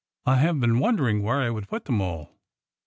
[0.33, 2.31] ''I have been wondering where I would put them all."